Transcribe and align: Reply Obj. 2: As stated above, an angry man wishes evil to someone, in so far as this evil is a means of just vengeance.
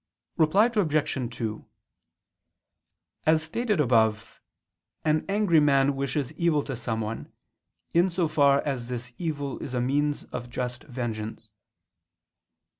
Reply 0.35 0.65
Obj. 0.65 1.35
2: 1.37 1.63
As 3.27 3.43
stated 3.43 3.79
above, 3.79 4.41
an 5.05 5.23
angry 5.29 5.59
man 5.59 5.95
wishes 5.95 6.33
evil 6.33 6.63
to 6.63 6.75
someone, 6.75 7.31
in 7.93 8.09
so 8.09 8.27
far 8.27 8.61
as 8.61 8.87
this 8.87 9.13
evil 9.19 9.59
is 9.59 9.75
a 9.75 9.79
means 9.79 10.23
of 10.23 10.49
just 10.49 10.85
vengeance. 10.85 11.49